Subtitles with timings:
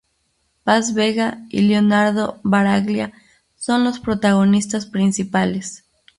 [0.63, 3.13] Paz Vega y Leonardo Sbaraglia
[3.55, 5.83] son los protagonistas principales.